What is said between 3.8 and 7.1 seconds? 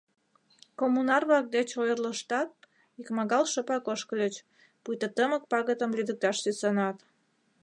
ошкыльыч, пуйто тымык пагытым лӱдыкташ сӱсанат.